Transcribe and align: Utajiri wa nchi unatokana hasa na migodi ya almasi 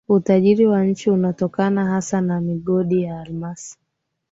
Utajiri 0.07 0.67
wa 0.67 0.83
nchi 0.85 1.09
unatokana 1.11 1.85
hasa 1.85 2.21
na 2.21 2.41
migodi 2.41 3.01
ya 3.01 3.21
almasi 3.21 3.77